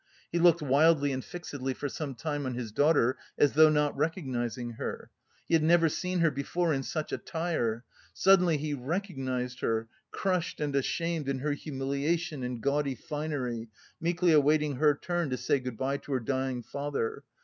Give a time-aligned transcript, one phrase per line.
[0.31, 4.71] He looked wildly and fixedly for some time on his daughter, as though not recognising
[4.71, 5.11] her.
[5.47, 7.83] He had never seen her before in such attire.
[8.11, 13.69] Suddenly he recognised her, crushed and ashamed in her humiliation and gaudy finery,
[13.99, 17.23] meekly awaiting her turn to say good bye to her dying father.